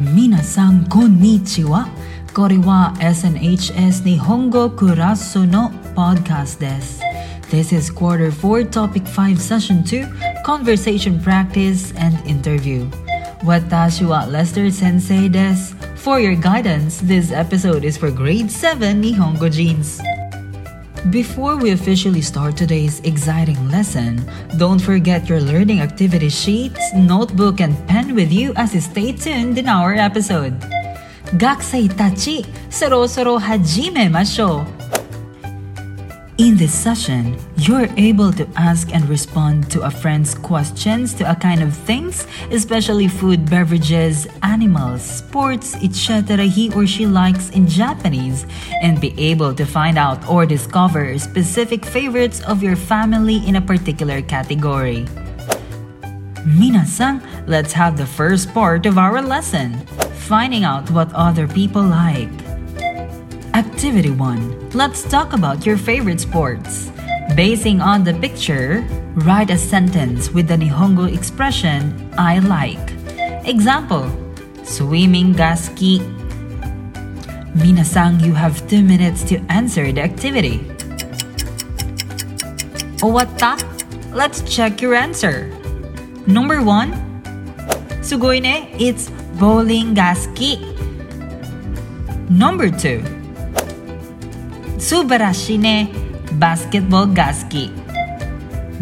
[0.00, 1.88] Minasan konnichiwa.
[2.32, 7.02] Koriwa SNHS Nihongo Kurasu no podcast desu.
[7.50, 10.06] This is quarter 4, topic 5, session 2,
[10.44, 12.86] conversation practice and interview.
[13.42, 15.74] Watashi wa Lester Sensei desu.
[15.96, 19.98] For your guidance, this episode is for grade 7 Nihongojins.
[21.06, 24.20] Before we officially start today's exciting lesson,
[24.58, 29.56] don't forget your learning activity sheets, notebook, and pen with you as you stay tuned
[29.56, 30.52] in our episode.
[31.38, 34.66] Gakusei tachi, sorosoro hajime masho.
[36.38, 41.34] In this session, you're able to ask and respond to a friend's questions to a
[41.34, 46.44] kind of things, especially food, beverages, animals, sports, etc.
[46.44, 48.46] he or she likes in Japanese,
[48.82, 53.60] and be able to find out or discover specific favorites of your family in a
[53.60, 55.06] particular category.
[56.46, 57.18] Minasan,
[57.48, 59.74] let's have the first part of our lesson
[60.30, 62.47] finding out what other people like.
[63.54, 64.70] Activity 1.
[64.70, 66.92] Let's talk about your favorite sports.
[67.34, 68.84] Basing on the picture,
[69.24, 72.92] write a sentence with the Nihongo expression I like.
[73.48, 74.12] Example
[74.64, 75.98] Swimming ga suki.
[77.56, 80.60] Minasang, you have two minutes to answer the activity.
[83.00, 83.56] Owatta?
[84.12, 85.48] Let's check your answer.
[86.26, 86.92] Number 1.
[88.04, 89.08] Sugoi ne, it's
[89.40, 90.60] bowling ga suki.
[92.28, 93.17] Number 2.
[94.78, 95.90] Subarashi ne
[96.38, 97.68] basketball ga suki.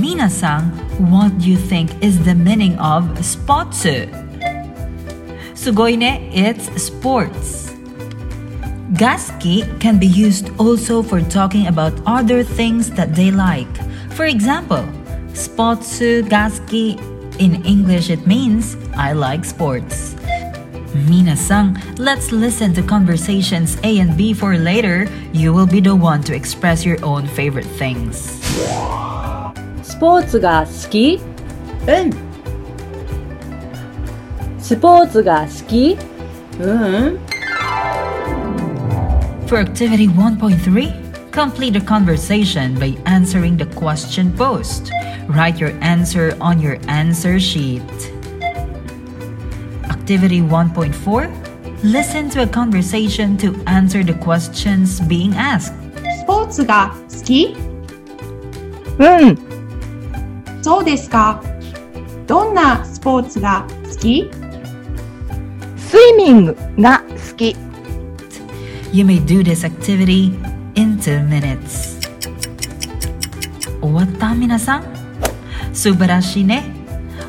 [0.00, 0.68] Minasan,
[1.08, 4.04] what do you think is the meaning of spotsu?
[5.54, 7.72] Sugoi ne, it's sports.
[9.00, 13.74] Gaski can be used also for talking about other things that they like.
[14.12, 14.84] For example,
[15.32, 17.00] spotsu gaski
[17.40, 20.17] in English it means I like sports.
[21.07, 25.07] Minasan, let's listen to conversations A and B for later.
[25.33, 28.39] You will be the one to express your own favorite things.
[29.81, 31.19] スポーツが好き
[31.87, 32.11] うん。
[34.59, 35.97] スポーツが好き
[36.59, 37.19] うん。
[39.47, 44.89] For activity 1.3, complete the conversation by answering the question posed.
[45.27, 47.81] Write your answer on your answer sheet.
[50.07, 55.73] Activity 1.4, listen to a conversation to answer the questions being asked.
[56.19, 57.55] スポーツが好き
[58.99, 59.37] うん
[60.61, 61.43] そうですか。
[62.25, 64.29] どんなスポーツが好き
[65.75, 67.55] スイミングが好き
[68.93, 70.31] You may do this activity
[70.75, 71.99] in 2 minutes.
[73.81, 74.83] Wata minasan?
[75.73, 76.63] Subarashi ne?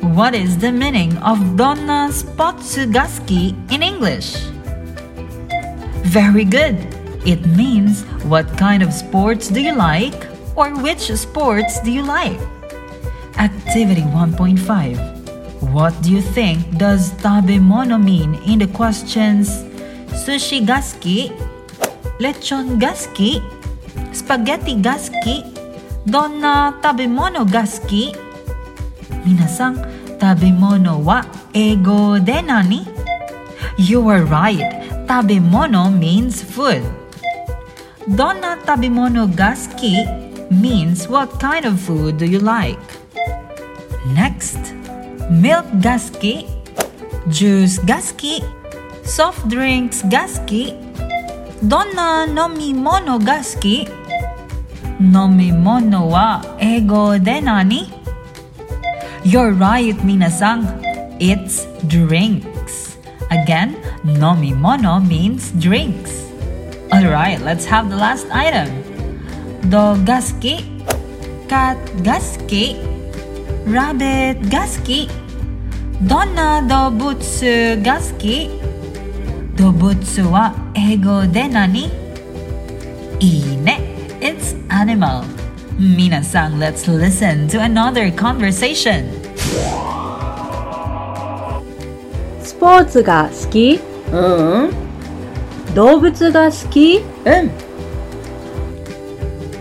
[0.00, 4.34] What is the meaning of donna spotsugaski in English?
[6.08, 6.80] Very good.
[7.28, 10.16] It means what kind of sports do you like
[10.56, 12.40] or which sports do you like?
[13.36, 15.68] Activity 1.5.
[15.68, 19.52] What do you think does tabemono mean in the questions
[20.24, 21.28] sushi gaski,
[22.18, 23.44] lechon gaski,
[24.16, 25.44] spaghetti gaski,
[26.06, 28.29] donna tabemono gaski?
[29.24, 29.76] Minasang,
[30.18, 31.22] tabemono wa
[31.54, 32.40] ego de?
[33.76, 34.64] You are right.
[35.06, 36.82] Tabemono means food.
[38.16, 40.04] Donna tabemono gaski
[40.50, 42.80] means what kind of food do you like?
[44.14, 44.58] Next,
[45.30, 46.48] milk gaski,
[47.28, 48.40] juice gaski,
[49.04, 50.74] soft drinks gaski,
[51.68, 53.86] donna nomimono gaski,
[54.98, 57.99] nomimono wa ego de nani?
[59.20, 60.64] You're right, Minasang.
[61.20, 62.96] It's drinks.
[63.28, 66.24] Again, nomimono means drinks.
[66.88, 68.80] Alright, let's have the last item.
[69.68, 70.64] Dog gaski,
[71.52, 72.80] cat gaski,
[73.68, 75.06] rabbit gaski,
[76.08, 78.48] donna dobutsu gaski,
[79.54, 81.86] dobutsu wa ego de nani?
[83.20, 83.76] Ine,
[84.18, 85.28] it's animal.
[85.79, 89.05] Minasan, let's listen to another conversation.
[92.41, 93.79] スポーツが好き
[94.11, 94.65] うん。
[94.65, 94.85] うん。
[95.75, 97.01] 動物が好き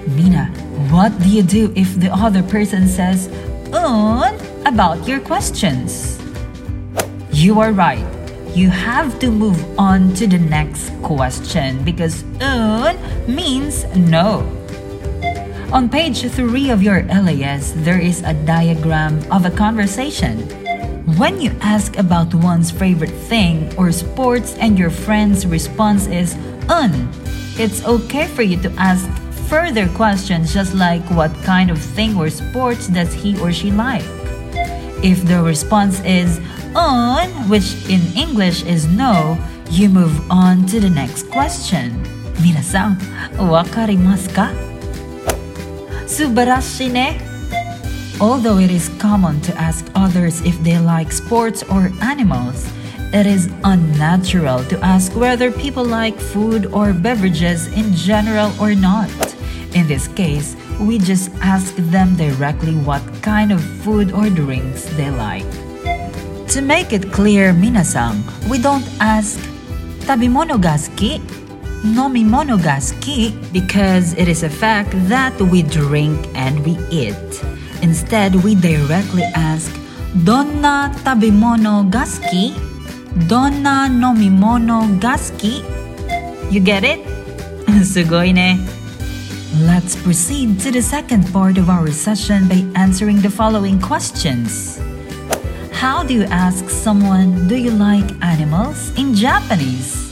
[0.06, 0.49] Mina,
[0.90, 3.28] what do you do if the other person says,
[3.72, 4.34] un,
[4.64, 6.20] about your questions?
[7.32, 8.05] You are right.
[8.55, 12.96] You have to move on to the next question because un
[13.26, 14.44] means no.
[15.72, 20.38] On page 3 of your LAS, there is a diagram of a conversation.
[21.19, 26.34] When you ask about one's favorite thing or sports and your friend's response is
[26.69, 27.08] un,
[27.58, 29.08] it's okay for you to ask
[29.49, 34.05] further questions just like what kind of thing or sports does he or she like.
[35.02, 36.40] If the response is
[36.75, 39.38] on, which in English is no,
[39.70, 41.93] you move on to the next question.
[42.43, 42.99] 皆さん、
[43.38, 44.50] わかりますか
[46.09, 47.21] Subarashine.
[48.19, 52.65] Although it is common to ask others if they like sports or animals,
[53.13, 59.07] it is unnatural to ask whether people like food or beverages in general or not.
[59.77, 65.12] In this case, we just ask them directly what kind of food or drinks they
[65.13, 65.45] like.
[66.57, 69.38] To make it clear, minasang, we don't ask,
[70.09, 71.21] Tabimono ga suki?
[71.83, 73.31] Nomimono ga suki?
[73.53, 77.15] Because it is a fact that we drink and we eat.
[77.81, 79.71] Instead, we directly ask,
[80.25, 82.51] Donna tabimono ga suki?
[83.27, 85.63] Donna nomimono ga suki?
[86.51, 86.99] You get it?
[87.87, 88.59] Sugoi ne.
[89.63, 94.81] Let's proceed to the second part of our session by answering the following questions.
[95.71, 100.08] How do you ask someone, do you like animals in Japanese?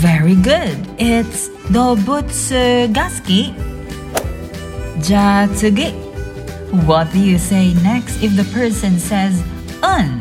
[0.00, 0.80] Very good.
[0.96, 3.52] It's dobutsu gaski.
[5.04, 5.92] Jatsugi.
[6.88, 9.44] What do you say next if the person says
[9.82, 10.20] un?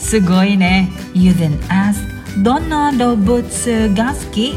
[0.00, 0.88] Sugoine.
[1.12, 2.00] You then ask
[2.40, 4.56] donna dobutsu gaski.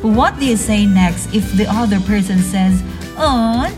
[0.00, 2.82] What do you say next if the other person says
[3.16, 3.68] on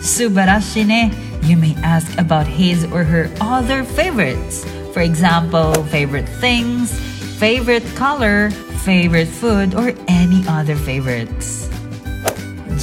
[0.00, 1.12] Subarashi ne.
[1.42, 4.64] You may ask about his or her other favorites.
[4.92, 6.92] For example, favorite things,
[7.38, 8.50] favorite color,
[8.84, 11.68] favorite food, or any other favorites.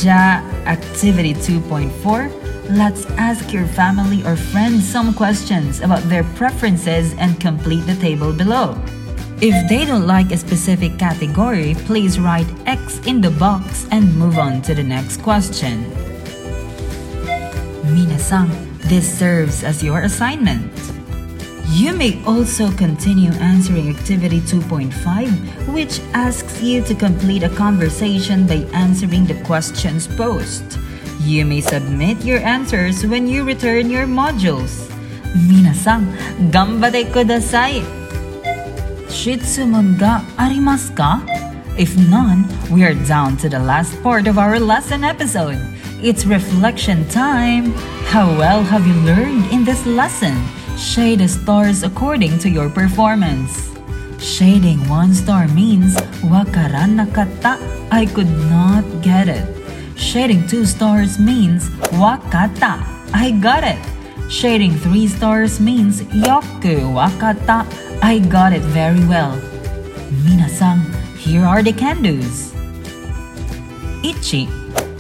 [0.04, 2.32] Ja Activity 2.4
[2.72, 8.32] Let's ask your family or friends some questions about their preferences and complete the table
[8.32, 8.78] below.
[9.42, 14.38] If they don't like a specific category, please write X in the box and move
[14.38, 15.84] on to the next question.
[17.92, 18.48] Minasan,
[18.88, 20.72] this serves as your assignment.
[21.72, 28.68] You may also continue answering activity 2.5, which asks you to complete a conversation by
[28.76, 30.78] answering the questions posed.
[31.24, 34.92] You may submit your answers when you return your modules.
[35.48, 36.12] Minasan,
[36.52, 37.88] gambate kudasai!
[39.08, 41.24] Shitsumon ga arimasu ka?
[41.80, 45.64] If none, we are down to the last part of our lesson episode.
[46.04, 47.72] It's reflection time.
[48.12, 50.36] How well have you learned in this lesson?
[50.82, 53.70] Shade the stars according to your performance.
[54.18, 55.96] Shading one star means
[56.26, 57.62] wakaran nakatta.
[57.92, 59.46] I could not get it.
[59.96, 61.70] Shading two stars means
[62.02, 62.82] wakata.
[63.14, 63.78] I got it.
[64.28, 67.62] Shading three stars means yoku wakata.
[68.02, 69.38] I got it very well.
[70.26, 70.82] Minasan,
[71.16, 72.58] here are the can-dos.
[74.02, 74.50] Ichi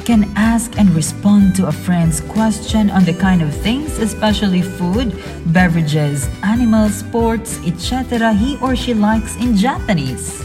[0.02, 5.14] can ask and respond to a friend's question on the kind of things, especially food,
[5.54, 8.34] beverages, animals, sports, etc.
[8.34, 10.44] he or she likes in Japanese.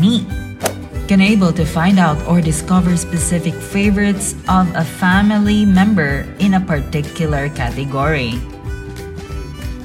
[0.00, 0.26] Me
[1.08, 6.60] can able to find out or discover specific favorites of a family member in a
[6.60, 8.40] particular category.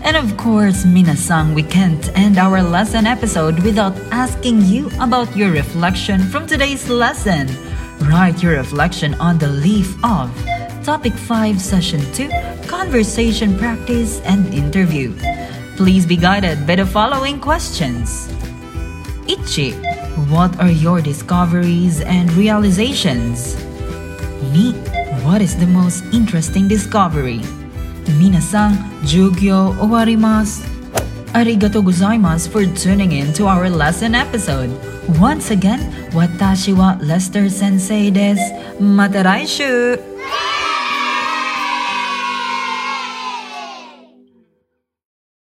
[0.08, 5.52] And of course, Minasang, we can't end our lesson episode without asking you about your
[5.52, 7.67] reflection from today's lesson.
[8.08, 10.32] Write your reflection on the leaf of
[10.84, 12.30] Topic 5, Session 2
[12.66, 15.14] Conversation Practice and Interview.
[15.76, 18.32] Please be guided by the following questions
[19.28, 19.74] Ichi,
[20.32, 23.56] what are your discoveries and realizations?
[24.56, 24.72] Ni,
[25.28, 27.44] what is the most interesting discovery?
[28.16, 30.77] Minasang, jugyo owarimasu.
[31.34, 34.72] Arigato gozaimasu for tuning in to our lesson episode.
[35.20, 35.80] Once again,
[36.12, 38.80] watashi wa Lester Sensei desu.
[38.80, 40.17] Mata raishu!